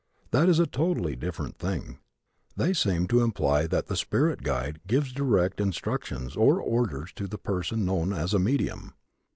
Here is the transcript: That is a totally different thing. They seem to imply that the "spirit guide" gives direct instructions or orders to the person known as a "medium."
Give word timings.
That 0.31 0.49
is 0.49 0.57
a 0.57 0.65
totally 0.65 1.15
different 1.15 1.59
thing. 1.59 1.99
They 2.57 2.73
seem 2.73 3.05
to 3.09 3.21
imply 3.21 3.67
that 3.67 3.85
the 3.85 3.95
"spirit 3.95 4.41
guide" 4.41 4.79
gives 4.87 5.13
direct 5.13 5.61
instructions 5.61 6.35
or 6.35 6.59
orders 6.59 7.11
to 7.17 7.27
the 7.27 7.37
person 7.37 7.85
known 7.85 8.11
as 8.11 8.33
a 8.33 8.39
"medium." 8.39 8.95